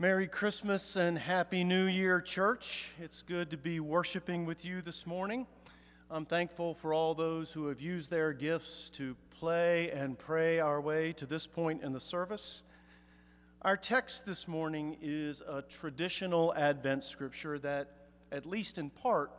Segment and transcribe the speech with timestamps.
[0.00, 2.92] Merry Christmas and Happy New Year, church.
[3.00, 5.44] It's good to be worshiping with you this morning.
[6.08, 10.80] I'm thankful for all those who have used their gifts to play and pray our
[10.80, 12.62] way to this point in the service.
[13.62, 17.88] Our text this morning is a traditional Advent scripture that,
[18.30, 19.32] at least in part,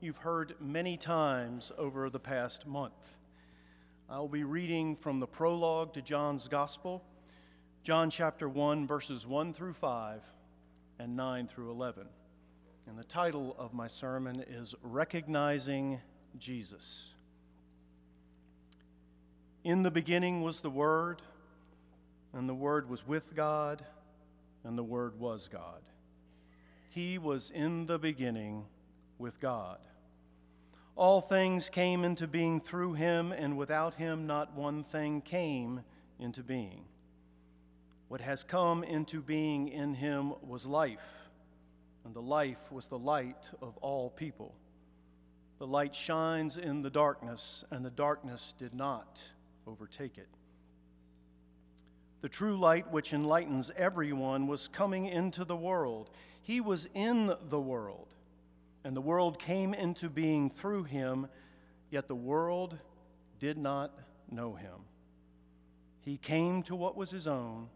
[0.00, 3.16] you've heard many times over the past month.
[4.08, 7.04] I'll be reading from the prologue to John's Gospel
[7.86, 10.20] John chapter 1, verses 1 through 5
[10.98, 12.08] and 9 through 11.
[12.88, 16.00] And the title of my sermon is Recognizing
[16.36, 17.14] Jesus.
[19.62, 21.22] In the beginning was the Word,
[22.32, 23.84] and the Word was with God,
[24.64, 25.82] and the Word was God.
[26.88, 28.64] He was in the beginning
[29.16, 29.78] with God.
[30.96, 35.82] All things came into being through him, and without him, not one thing came
[36.18, 36.85] into being.
[38.08, 41.28] What has come into being in him was life,
[42.04, 44.54] and the life was the light of all people.
[45.58, 49.28] The light shines in the darkness, and the darkness did not
[49.66, 50.28] overtake it.
[52.20, 56.10] The true light, which enlightens everyone, was coming into the world.
[56.42, 58.14] He was in the world,
[58.84, 61.26] and the world came into being through him,
[61.90, 62.78] yet the world
[63.40, 63.92] did not
[64.30, 64.84] know him.
[66.02, 67.68] He came to what was his own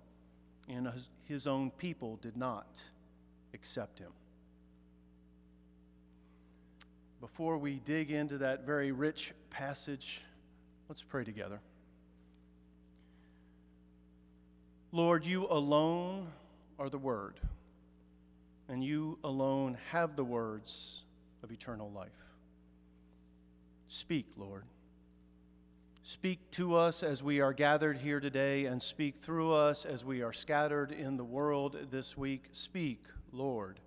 [0.70, 0.90] and
[1.26, 2.80] his own people did not
[3.54, 4.12] accept him.
[7.20, 10.22] Before we dig into that very rich passage,
[10.88, 11.60] let's pray together.
[14.92, 16.28] Lord, you alone
[16.78, 17.34] are the Word,
[18.68, 21.02] and you alone have the words
[21.42, 22.08] of eternal life.
[23.88, 24.64] Speak, Lord.
[26.10, 30.22] Speak to us as we are gathered here today, and speak through us as we
[30.22, 32.46] are scattered in the world this week.
[32.50, 33.78] Speak, Lord.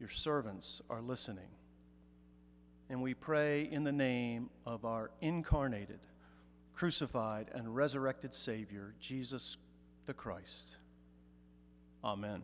[0.00, 1.50] Your servants are listening.
[2.88, 6.00] And we pray in the name of our incarnated,
[6.72, 9.58] crucified, and resurrected Savior, Jesus
[10.06, 10.76] the Christ.
[12.02, 12.40] Amen.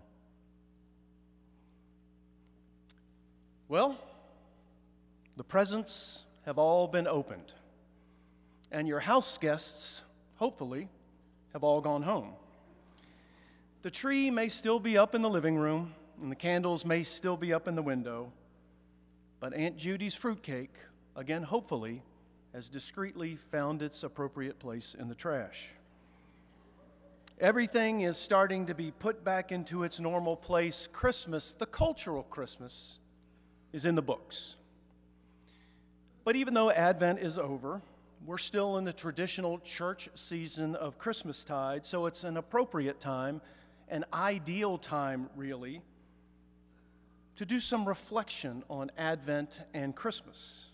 [3.66, 3.96] Well,
[5.38, 7.54] the presents have all been opened
[8.74, 10.02] and your house guests,
[10.34, 10.88] hopefully,
[11.52, 12.32] have all gone home.
[13.82, 17.36] The tree may still be up in the living room, and the candles may still
[17.36, 18.32] be up in the window,
[19.38, 20.74] but Aunt Judy's fruitcake,
[21.14, 22.02] again, hopefully,
[22.52, 25.68] has discreetly found its appropriate place in the trash.
[27.38, 30.88] Everything is starting to be put back into its normal place.
[30.92, 32.98] Christmas, the cultural Christmas,
[33.72, 34.56] is in the books.
[36.24, 37.80] But even though Advent is over,
[38.24, 43.42] we're still in the traditional church season of Christmastide, so it's an appropriate time,
[43.88, 45.82] an ideal time, really,
[47.36, 50.68] to do some reflection on Advent and Christmas,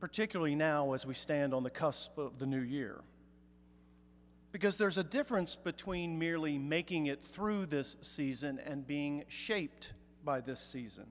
[0.00, 3.02] particularly now as we stand on the cusp of the new year.
[4.50, 9.92] Because there's a difference between merely making it through this season and being shaped
[10.24, 11.06] by this season.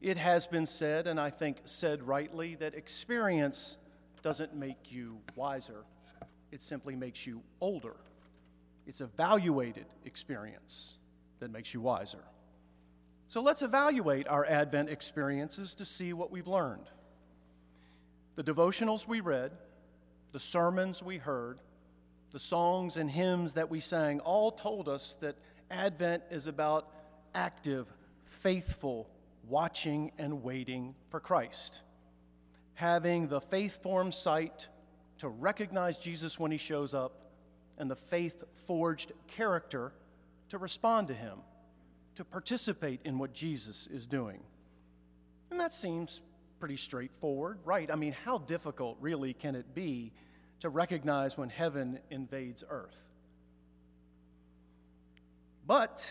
[0.00, 3.78] It has been said, and I think said rightly, that experience
[4.22, 5.84] doesn't make you wiser,
[6.50, 7.96] it simply makes you older.
[8.86, 10.96] It's evaluated experience
[11.40, 12.24] that makes you wiser.
[13.28, 16.88] So let's evaluate our Advent experiences to see what we've learned.
[18.36, 19.52] The devotionals we read,
[20.32, 21.58] the sermons we heard,
[22.30, 25.36] the songs and hymns that we sang all told us that
[25.70, 26.88] Advent is about
[27.34, 27.86] active,
[28.24, 29.08] faithful
[29.48, 31.82] watching and waiting for Christ
[32.82, 34.66] having the faith formed sight
[35.16, 37.12] to recognize Jesus when he shows up,
[37.78, 39.92] and the faith forged character
[40.48, 41.38] to respond to him,
[42.16, 44.40] to participate in what Jesus is doing.
[45.52, 46.22] And that seems
[46.58, 47.88] pretty straightforward, right?
[47.88, 50.10] I mean, how difficult really can it be
[50.58, 53.00] to recognize when heaven invades earth?
[55.68, 56.04] But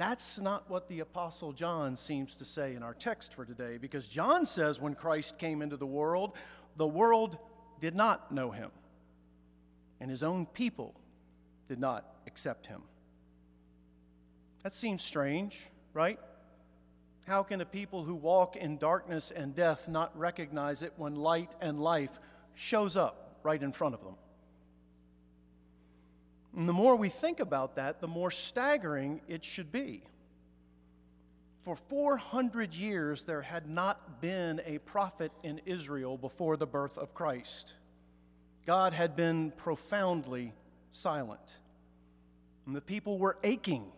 [0.00, 4.06] that's not what the Apostle John seems to say in our text for today, because
[4.06, 6.32] John says when Christ came into the world,
[6.78, 7.36] the world
[7.80, 8.70] did not know him,
[10.00, 10.94] and his own people
[11.68, 12.80] did not accept him.
[14.62, 16.18] That seems strange, right?
[17.26, 21.54] How can a people who walk in darkness and death not recognize it when light
[21.60, 22.18] and life
[22.54, 24.14] shows up right in front of them?
[26.56, 30.02] And the more we think about that, the more staggering it should be.
[31.62, 37.14] For 400 years, there had not been a prophet in Israel before the birth of
[37.14, 37.74] Christ.
[38.66, 40.54] God had been profoundly
[40.90, 41.58] silent.
[42.66, 43.92] And the people were aching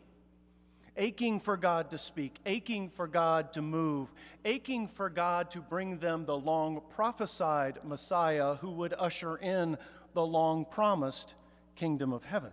[0.97, 4.13] aching for God to speak, aching for God to move,
[4.45, 9.79] aching for God to bring them the long prophesied Messiah who would usher in
[10.15, 11.35] the long promised
[11.75, 12.53] kingdom of heaven.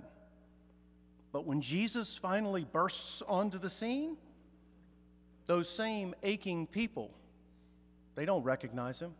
[1.31, 4.17] But when Jesus finally bursts onto the scene,
[5.45, 7.11] those same aching people,
[8.15, 9.13] they don't recognize him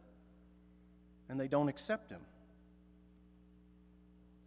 [1.27, 2.21] and they don't accept him.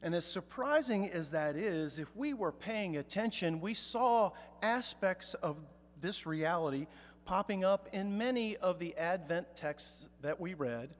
[0.02, 5.56] And as surprising as that is, if we were paying attention, we saw aspects of
[6.00, 6.88] this reality
[7.24, 10.90] popping up in many of the Advent texts that we read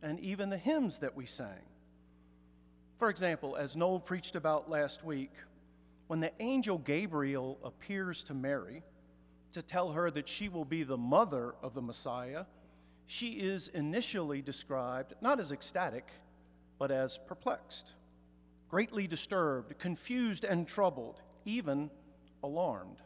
[0.00, 1.62] and even the hymns that we sang.
[3.02, 5.32] For example, as Noel preached about last week,
[6.06, 8.84] when the angel Gabriel appears to Mary
[9.50, 12.44] to tell her that she will be the mother of the Messiah,
[13.08, 16.12] she is initially described not as ecstatic,
[16.78, 17.90] but as perplexed
[18.68, 21.90] greatly disturbed, confused, and troubled, even
[22.44, 23.02] alarmed.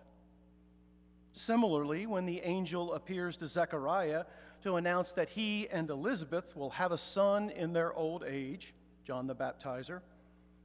[1.32, 4.26] Similarly, when the angel appears to Zechariah
[4.62, 8.74] to announce that he and Elizabeth will have a son in their old age,
[9.06, 10.00] John the Baptizer,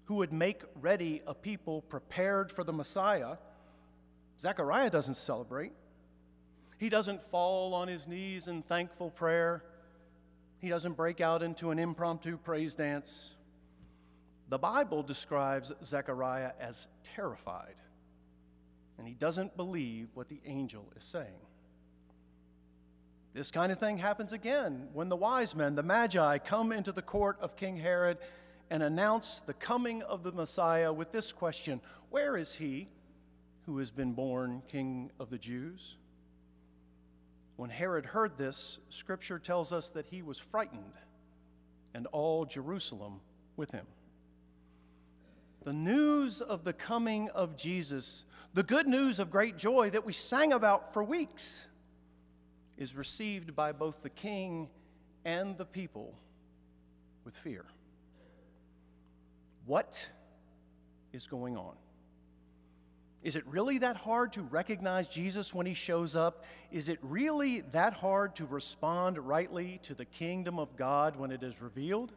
[0.05, 3.37] who would make ready a people prepared for the Messiah,
[4.39, 5.73] Zechariah doesn't celebrate.
[6.79, 9.63] He doesn't fall on his knees in thankful prayer.
[10.57, 13.35] He doesn't break out into an impromptu praise dance.
[14.49, 17.75] The Bible describes Zechariah as terrified,
[18.97, 21.45] and he doesn't believe what the angel is saying.
[23.33, 27.01] This kind of thing happens again when the wise men, the Magi, come into the
[27.01, 28.17] court of King Herod
[28.69, 31.79] and announce the coming of the Messiah with this question
[32.09, 32.89] Where is he
[33.65, 35.95] who has been born King of the Jews?
[37.55, 40.93] When Herod heard this, Scripture tells us that he was frightened,
[41.93, 43.21] and all Jerusalem
[43.55, 43.85] with him
[45.63, 50.13] the news of the coming of Jesus, the good news of great joy that we
[50.13, 51.67] sang about for weeks,
[52.81, 54.67] is received by both the king
[55.23, 56.15] and the people
[57.23, 57.63] with fear.
[59.67, 60.09] What
[61.13, 61.75] is going on?
[63.21, 66.43] Is it really that hard to recognize Jesus when he shows up?
[66.71, 71.43] Is it really that hard to respond rightly to the kingdom of God when it
[71.43, 72.11] is revealed?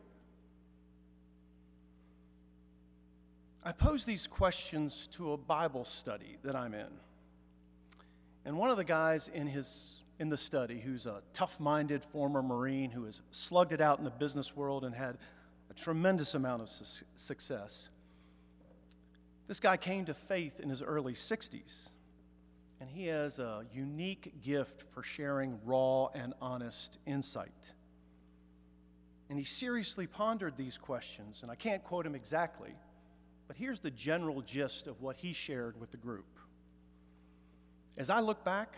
[3.63, 6.87] I pose these questions to a Bible study that I'm in.
[8.47, 12.43] And one of the guys in, his, in the study, who's a tough minded former
[12.43, 15.19] Marine who has slugged it out in the business world and had
[15.71, 17.89] a tremendous amount of su- success,
[19.47, 21.89] this guy came to faith in his early 60s.
[22.81, 27.73] And he has a unique gift for sharing raw and honest insight.
[29.31, 32.75] And he seriously pondered these questions, and I can't quote him exactly
[33.47, 36.27] but here's the general gist of what he shared with the group.
[37.97, 38.75] As I look back,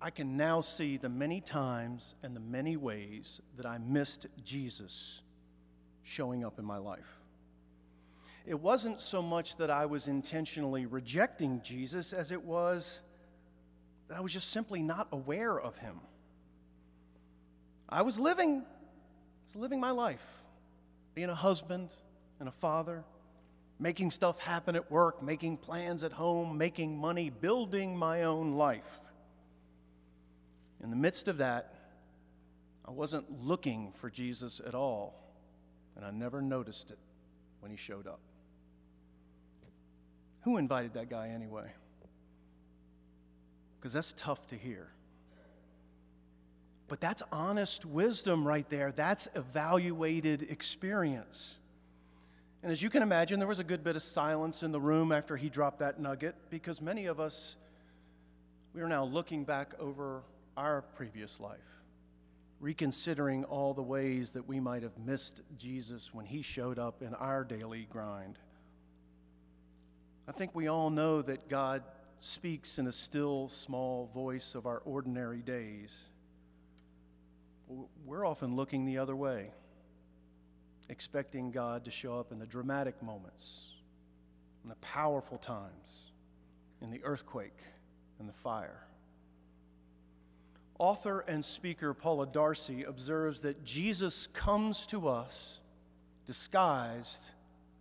[0.00, 5.22] I can now see the many times and the many ways that I missed Jesus
[6.04, 7.20] showing up in my life.
[8.46, 13.00] It wasn't so much that I was intentionally rejecting Jesus as it was
[14.08, 16.00] that I was just simply not aware of him.
[17.88, 20.42] I was living, I was living my life,
[21.14, 21.90] being a husband
[22.40, 23.04] and a father
[23.78, 29.00] making stuff happen at work, making plans at home, making money, building my own life.
[30.82, 31.74] In the midst of that,
[32.86, 35.14] I wasn't looking for Jesus at all,
[35.96, 36.98] and I never noticed it
[37.60, 38.20] when he showed up.
[40.42, 41.70] Who invited that guy anyway?
[43.78, 44.88] Because that's tough to hear.
[46.88, 48.92] But that's honest wisdom right there.
[48.92, 51.58] That's evaluated experience.
[52.62, 55.12] And as you can imagine, there was a good bit of silence in the room
[55.12, 57.56] after he dropped that nugget because many of us,
[58.74, 60.22] we are now looking back over
[60.58, 61.84] our previous life,
[62.58, 67.14] reconsidering all the ways that we might have missed Jesus when he showed up in
[67.14, 68.40] our daily grind.
[70.26, 71.84] I think we all know that God
[72.18, 75.94] speaks in a still, small voice of our ordinary days.
[78.04, 79.52] We're often looking the other way
[80.88, 83.74] expecting God to show up in the dramatic moments,
[84.64, 86.10] in the powerful times,
[86.80, 87.60] in the earthquake
[88.18, 88.87] and the fire.
[90.78, 95.60] Author and speaker Paula D'Arcy observes that Jesus comes to us
[96.24, 97.30] disguised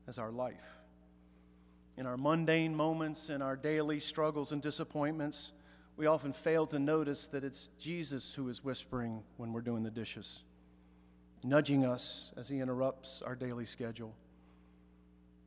[0.08, 0.78] as our life.
[1.96, 5.52] In our mundane moments, in our daily struggles and disappointments,
[5.96, 9.92] we often fail to notice that it's Jesus who is whispering when we're doing the
[9.92, 10.44] dishes
[11.44, 14.14] nudging us as He interrupts our daily schedule.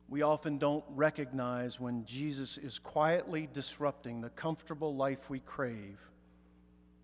[0.09, 6.10] we often don't recognize when Jesus is quietly disrupting the comfortable life we crave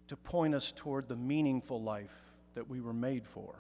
[0.07, 2.15] to point us toward the meaningful life
[2.55, 3.55] that we were made for.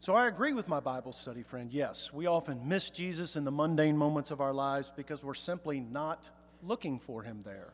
[0.00, 1.72] So I agree with my Bible study friend.
[1.72, 5.80] Yes, we often miss Jesus in the mundane moments of our lives because we're simply
[5.80, 6.30] not
[6.62, 7.72] looking for him there.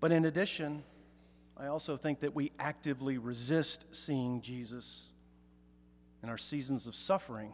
[0.00, 0.84] But in addition,
[1.56, 5.10] I also think that we actively resist seeing Jesus
[6.22, 7.52] in our seasons of suffering,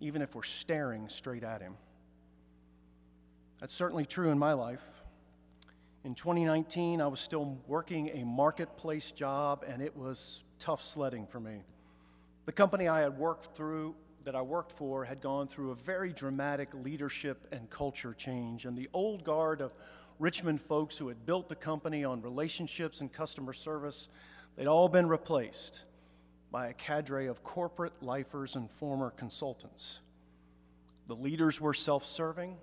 [0.00, 1.76] even if we're staring straight at him.
[3.60, 4.82] That's certainly true in my life.
[6.08, 11.38] In 2019, I was still working a marketplace job, and it was tough sledding for
[11.38, 11.60] me.
[12.46, 16.14] The company I had worked through, that I worked for, had gone through a very
[16.14, 19.74] dramatic leadership and culture change, and the old guard of
[20.18, 24.08] Richmond folks who had built the company on relationships and customer service,
[24.56, 25.84] they'd all been replaced
[26.50, 30.00] by a cadre of corporate lifers and former consultants.
[31.06, 32.56] The leaders were self serving,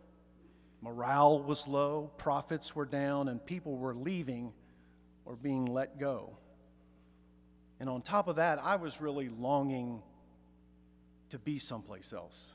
[0.86, 4.54] morale was low, profits were down, and people were leaving
[5.26, 6.38] or being let go.
[7.80, 10.04] And on top of that, I was really longing
[11.32, 12.54] to be someplace else.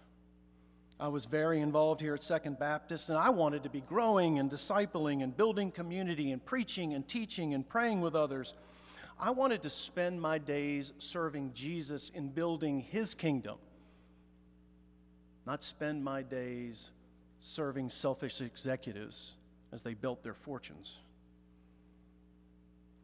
[1.00, 4.48] I was very involved here at Second Baptist, and I wanted to be growing and
[4.48, 8.54] discipling and building community and preaching and teaching and praying with others.
[9.18, 13.58] I wanted to spend my days serving Jesus in building his kingdom,
[15.46, 16.90] not spend my days
[17.40, 19.34] serving selfish executives
[19.72, 20.98] as they built their fortunes.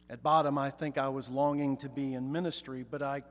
[0.09, 3.23] At bottom, I think I was longing to be in ministry, but I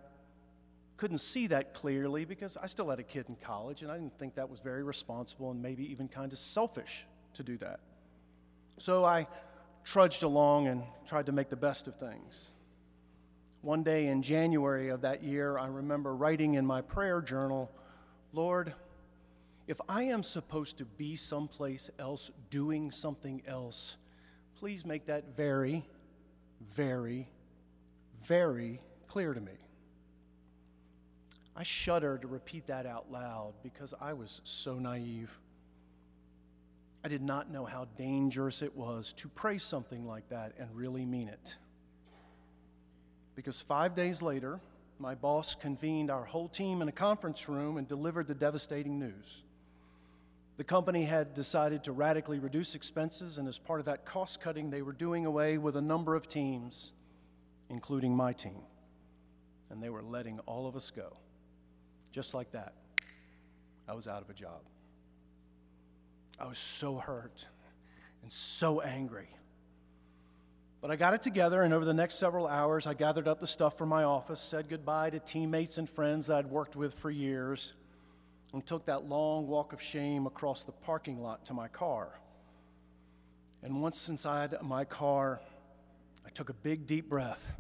[0.98, 4.18] couldn't see that clearly because I still had a kid in college and I didn't
[4.18, 7.80] think that was very responsible and maybe even kind of selfish to do that.
[8.78, 9.28] So I
[9.84, 12.50] trudged along and tried to make the best of things.
[13.62, 17.72] One day in January of that year, I remember writing in my prayer journal,
[18.32, 18.74] Lord,
[19.68, 23.98] if I am supposed to be someplace else doing something else,
[24.56, 25.86] please make that very
[26.70, 27.28] very,
[28.22, 29.54] very clear to me.
[31.56, 35.32] I shudder to repeat that out loud because I was so naive.
[37.04, 41.06] I did not know how dangerous it was to pray something like that and really
[41.06, 41.56] mean it.
[43.36, 44.60] Because five days later,
[45.00, 49.44] my boss convened our whole team in a conference room and delivered the devastating news.
[50.58, 54.70] The company had decided to radically reduce expenses, and as part of that cost cutting,
[54.70, 56.94] they were doing away with a number of teams,
[57.70, 58.62] including my team.
[59.70, 61.18] And they were letting all of us go.
[62.12, 62.74] Just like that,
[63.88, 64.62] I was out of a job.
[66.40, 67.46] I was so hurt
[68.22, 69.28] and so angry.
[70.80, 73.48] But I got it together, and over the next several hours, I gathered up the
[73.48, 77.12] stuff from my office, said goodbye to teammates and friends that I'd worked with for
[77.12, 77.74] years
[78.56, 82.08] and took that long walk of shame across the parking lot to my car.
[83.62, 85.42] And once inside my car,
[86.26, 87.54] I took a big, deep breath.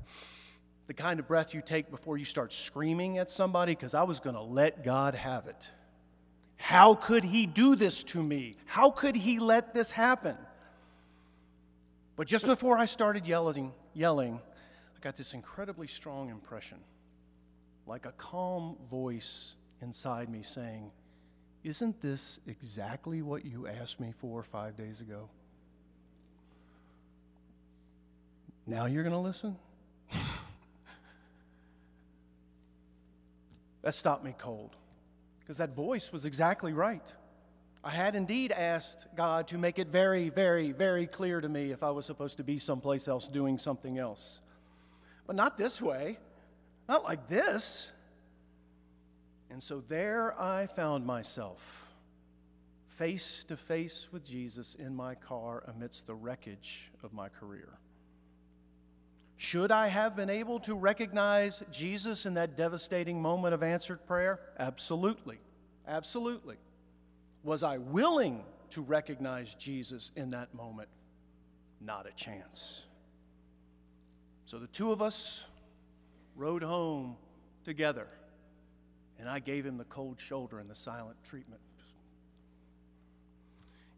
[0.87, 4.21] The kind of breath you take before you start screaming at somebody, because I was
[4.21, 5.69] going to let God have it.
[6.55, 8.55] How could He do this to me?
[8.65, 10.37] How could He let this happen?
[12.15, 14.39] But just before I started yelling, yelling,
[14.95, 16.77] I got this incredibly strong impression,
[17.85, 20.91] like a calm voice inside me saying,
[21.63, 25.29] Isn't this exactly what you asked me for five days ago?
[28.67, 29.55] Now you're going to listen?
[33.83, 34.75] that stopped me cold
[35.39, 37.05] because that voice was exactly right.
[37.83, 41.83] I had indeed asked God to make it very, very, very clear to me if
[41.83, 44.39] I was supposed to be someplace else doing something else.
[45.27, 46.17] But not this way,
[46.89, 47.91] not like this.
[49.55, 51.89] And so there I found myself,
[52.89, 57.79] face to face with Jesus in my car amidst the wreckage of my career.
[59.37, 64.41] Should I have been able to recognize Jesus in that devastating moment of answered prayer?
[64.59, 65.37] Absolutely.
[65.87, 66.57] Absolutely.
[67.41, 70.89] Was I willing to recognize Jesus in that moment?
[71.79, 72.83] Not a chance.
[74.43, 75.45] So the two of us
[76.35, 77.15] rode home
[77.63, 78.09] together.
[79.25, 81.59] And I gave him the cold shoulder and the silent treatment.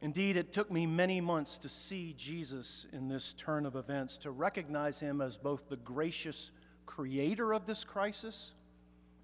[0.01, 4.31] Indeed, it took me many months to see Jesus in this turn of events, to
[4.31, 6.51] recognize him as both the gracious
[6.85, 8.53] creator of this crisis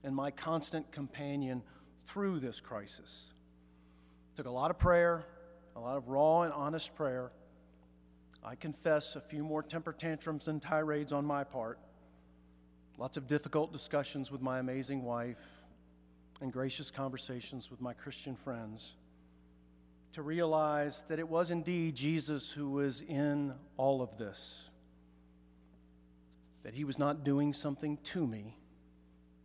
[0.03, 1.63] and my constant companion
[2.05, 3.31] through this crisis.
[4.33, 5.24] It took a lot of prayer,
[5.77, 7.31] a lot of raw and honest prayer.
[8.43, 11.79] I confess a few more temper tantrums and tirades on my part,
[12.98, 15.38] lots of difficult discussions with my amazing wife
[16.43, 18.95] and gracious conversations with my Christian friends
[20.12, 24.69] to realize that it was indeed Jesus who was in all of this.
[26.63, 28.57] That he was not doing something to me,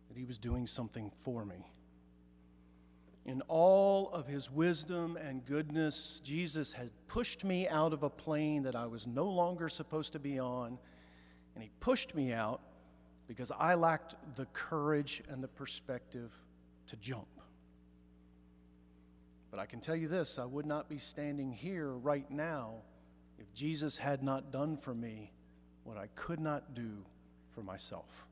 [0.09, 1.71] that he was doing something for me.
[3.25, 8.63] In all of his wisdom and goodness, Jesus had pushed me out of a plane
[8.63, 10.77] that I was no longer supposed to be on,
[11.55, 12.59] and he pushed me out
[13.25, 16.33] because I lacked the courage and the perspective
[16.89, 17.27] to jump.
[19.51, 22.75] But I can tell you this I would not be standing here right now
[23.39, 25.31] if Jesus had not done for me
[25.83, 27.05] what I could not do
[27.53, 28.25] for myself.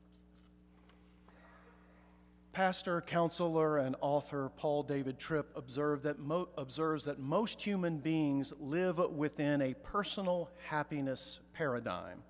[2.52, 8.52] Pastor, counselor, and author Paul David Tripp observed that mo- observes that most human beings
[8.58, 12.22] live within a personal happiness paradigm.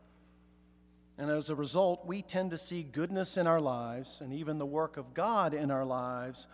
[1.19, 4.67] And as a result, we tend to see goodness in our lives and even the
[4.67, 6.47] work of God in our lives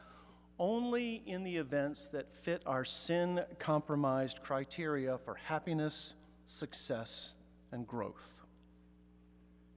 [0.58, 6.14] only in the events that fit our sin compromised criteria for happiness,
[6.46, 7.34] success,
[7.72, 8.42] and growth.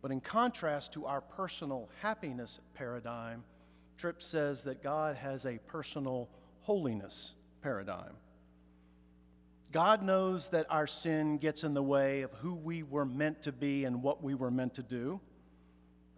[0.01, 3.43] But in contrast to our personal happiness paradigm,
[3.97, 6.29] Tripp says that God has a personal
[6.61, 8.13] holiness paradigm.
[9.71, 13.51] God knows that our sin gets in the way of who we were meant to
[13.51, 15.19] be and what we were meant to do.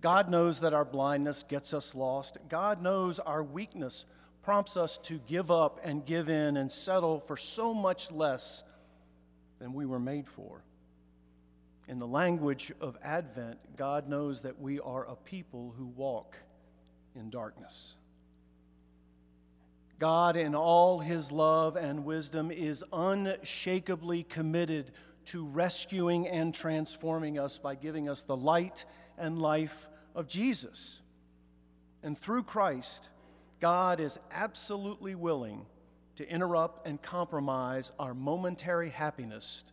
[0.02, 2.38] God knows that our blindness gets us lost.
[2.48, 4.06] God knows our weakness
[4.42, 8.64] prompts us to give up and give in and settle for so much less
[9.60, 10.64] than we were made for.
[11.88, 16.38] In the language of Advent, God knows that we are a people who walk
[17.16, 17.96] in darkness.
[20.00, 24.92] God, in all his love and wisdom, is unshakably committed
[25.26, 28.86] to rescuing and transforming us by giving us the light
[29.18, 31.02] and life of Jesus.
[32.02, 33.10] And through Christ,
[33.60, 35.66] God is absolutely willing
[36.16, 39.66] to interrupt and compromise our momentary happiness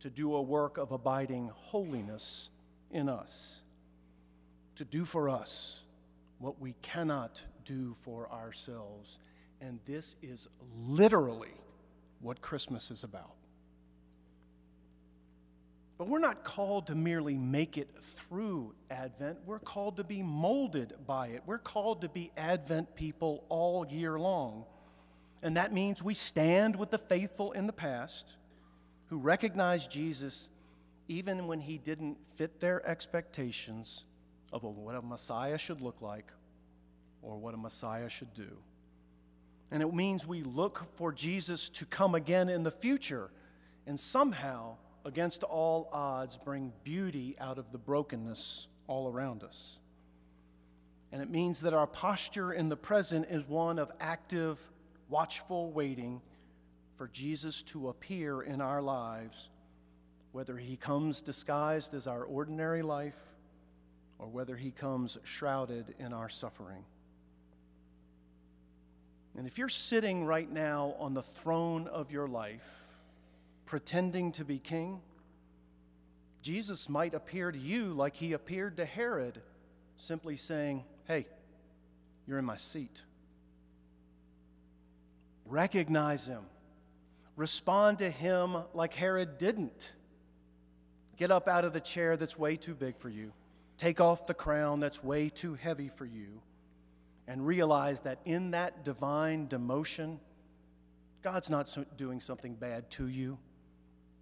[0.00, 2.48] to do a work of abiding holiness
[2.90, 3.60] in us,
[4.76, 5.80] to do for us
[6.38, 9.18] what we cannot do for ourselves.
[9.60, 10.48] And this is
[10.86, 11.54] literally
[12.20, 13.34] what Christmas is about.
[15.98, 19.40] But we're not called to merely make it through Advent.
[19.44, 21.42] We're called to be molded by it.
[21.44, 24.64] We're called to be Advent people all year long.
[25.42, 28.36] And that means we stand with the faithful in the past
[29.08, 30.48] who recognized Jesus
[31.06, 34.04] even when he didn't fit their expectations
[34.52, 36.32] of what a Messiah should look like
[37.20, 38.56] or what a Messiah should do.
[39.70, 43.30] And it means we look for Jesus to come again in the future
[43.86, 49.78] and somehow, against all odds, bring beauty out of the brokenness all around us.
[51.12, 54.60] And it means that our posture in the present is one of active,
[55.08, 56.20] watchful waiting
[56.96, 59.48] for Jesus to appear in our lives,
[60.32, 63.16] whether he comes disguised as our ordinary life
[64.18, 66.84] or whether he comes shrouded in our suffering.
[69.40, 72.84] And if you're sitting right now on the throne of your life,
[73.64, 75.00] pretending to be king,
[76.42, 79.40] Jesus might appear to you like he appeared to Herod,
[79.96, 81.26] simply saying, Hey,
[82.26, 83.00] you're in my seat.
[85.46, 86.42] Recognize him.
[87.34, 89.94] Respond to him like Herod didn't.
[91.16, 93.32] Get up out of the chair that's way too big for you.
[93.78, 96.42] Take off the crown that's way too heavy for you
[97.30, 100.18] and realize that in that divine demotion,
[101.22, 103.38] God's not doing something bad to you,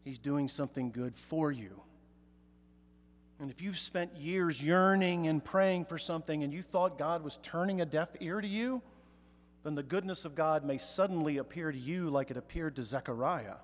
[0.05, 1.81] He's doing something good for you.
[3.41, 7.39] And if you've spent years yearning and praying for something and you thought God was
[7.43, 8.83] turning a deaf ear to you,
[9.65, 13.57] then the goodness of God may suddenly appear to you like it appeared to Zechariah.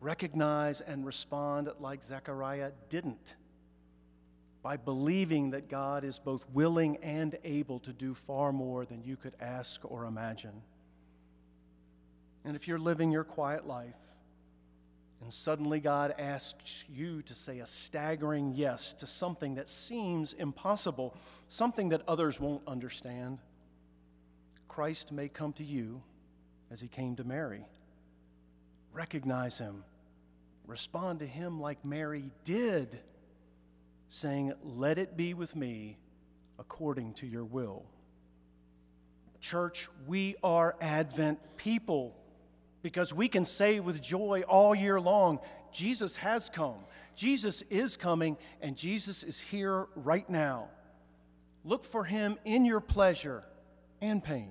[0.00, 3.36] Recognize and respond like Zechariah didn't
[4.68, 9.16] by believing that God is both willing and able to do far more than you
[9.16, 10.60] could ask or imagine.
[12.44, 13.96] And if you're living your quiet life,
[15.22, 21.16] and suddenly God asks you to say a staggering yes to something that seems impossible,
[21.46, 23.38] something that others won't understand,
[24.68, 26.02] Christ may come to you
[26.70, 27.64] as he came to Mary.
[28.92, 29.82] Recognize him,
[30.66, 33.00] respond to him like Mary did
[34.08, 35.98] saying, Let it be with me
[36.58, 37.84] according to your will.
[39.40, 42.16] Church, we are Advent people
[42.82, 45.38] because we can say with joy all year long,
[45.72, 46.78] Jesus has come,
[47.14, 50.68] Jesus is coming, and Jesus is here right now.
[51.64, 53.44] Look for him in your pleasure
[54.00, 54.50] and pain,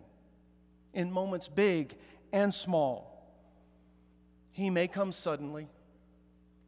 [0.93, 1.95] in moments big
[2.31, 3.13] and small.
[4.51, 5.67] He may come suddenly,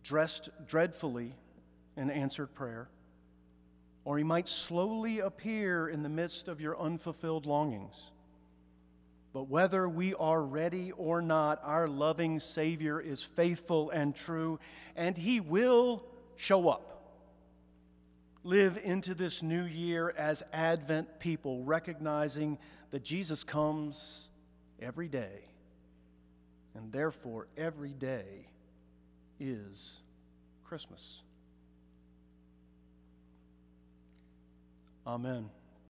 [0.03, 1.35] dressed dreadfully
[1.99, 2.89] in answered prayer,
[4.05, 8.11] or he might slowly appear in the midst of your unfulfilled longings.
[9.33, 14.59] But whether we are ready or not, our loving Savior is faithful and true,
[14.95, 16.03] and He will
[16.35, 16.85] show up.
[18.43, 22.57] Live into this new year as Advent people, recognizing
[22.89, 24.29] that Jesus comes
[24.81, 25.41] every day,
[26.73, 28.47] and therefore every day
[29.39, 29.99] is
[30.63, 31.21] Christmas.
[35.09, 35.49] Amen.